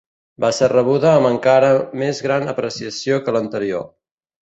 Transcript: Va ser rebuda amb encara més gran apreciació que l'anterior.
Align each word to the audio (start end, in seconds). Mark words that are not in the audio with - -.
Va 0.45 0.49
ser 0.59 0.69
rebuda 0.71 1.11
amb 1.17 1.29
encara 1.33 1.71
més 2.05 2.25
gran 2.29 2.53
apreciació 2.57 3.25
que 3.29 3.39
l'anterior. 3.41 3.91